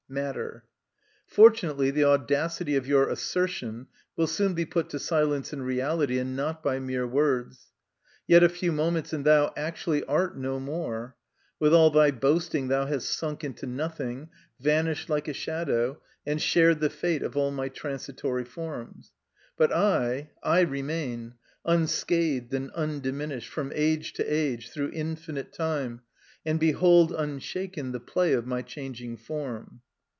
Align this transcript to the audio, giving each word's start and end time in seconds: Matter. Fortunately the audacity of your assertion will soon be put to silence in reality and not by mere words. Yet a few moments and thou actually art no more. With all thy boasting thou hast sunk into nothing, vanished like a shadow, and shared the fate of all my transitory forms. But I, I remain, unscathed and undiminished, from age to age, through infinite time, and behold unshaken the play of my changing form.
Matter. 0.11 0.65
Fortunately 1.25 1.89
the 1.89 2.03
audacity 2.03 2.75
of 2.75 2.85
your 2.85 3.07
assertion 3.09 3.87
will 4.17 4.27
soon 4.27 4.53
be 4.53 4.65
put 4.65 4.89
to 4.89 4.99
silence 4.99 5.53
in 5.53 5.61
reality 5.61 6.19
and 6.19 6.35
not 6.35 6.61
by 6.61 6.79
mere 6.79 7.07
words. 7.07 7.67
Yet 8.27 8.43
a 8.43 8.49
few 8.49 8.73
moments 8.73 9.13
and 9.13 9.23
thou 9.23 9.53
actually 9.55 10.03
art 10.03 10.37
no 10.37 10.59
more. 10.59 11.15
With 11.61 11.73
all 11.73 11.91
thy 11.91 12.11
boasting 12.11 12.67
thou 12.67 12.87
hast 12.87 13.07
sunk 13.09 13.45
into 13.45 13.65
nothing, 13.65 14.27
vanished 14.59 15.09
like 15.09 15.29
a 15.29 15.33
shadow, 15.33 16.01
and 16.25 16.41
shared 16.41 16.81
the 16.81 16.89
fate 16.89 17.23
of 17.23 17.37
all 17.37 17.51
my 17.51 17.69
transitory 17.69 18.43
forms. 18.43 19.13
But 19.55 19.71
I, 19.71 20.31
I 20.43 20.59
remain, 20.59 21.35
unscathed 21.63 22.53
and 22.53 22.69
undiminished, 22.71 23.47
from 23.47 23.71
age 23.73 24.11
to 24.15 24.25
age, 24.25 24.71
through 24.71 24.89
infinite 24.93 25.53
time, 25.53 26.01
and 26.45 26.59
behold 26.59 27.13
unshaken 27.13 27.93
the 27.93 28.01
play 28.01 28.33
of 28.33 28.45
my 28.45 28.61
changing 28.61 29.15
form. 29.15 29.79